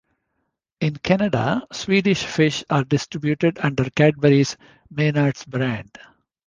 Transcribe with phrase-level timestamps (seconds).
[0.79, 4.57] In Canada, Swedish Fish are distributed under Cadbury's
[4.89, 5.95] Maynards brand.